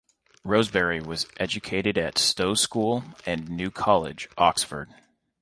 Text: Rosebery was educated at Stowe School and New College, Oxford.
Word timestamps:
Rosebery 0.43 0.99
was 0.99 1.27
educated 1.37 1.95
at 1.95 2.17
Stowe 2.17 2.55
School 2.55 3.03
and 3.23 3.47
New 3.49 3.69
College, 3.69 4.27
Oxford. 4.35 4.89